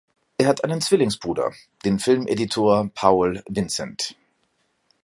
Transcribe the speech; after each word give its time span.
Er 0.39 0.47
hat 0.47 0.63
einen 0.63 0.81
Zwillingsbruder, 0.81 1.53
den 1.85 1.99
Filmeditor 1.99 2.89
Paul 2.95 3.43
Vincent. 3.47 4.15